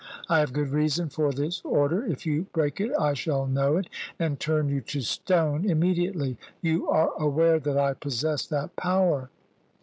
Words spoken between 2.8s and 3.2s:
it I